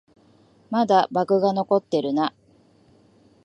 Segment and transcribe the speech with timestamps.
[0.71, 2.33] まだバグが残ってるな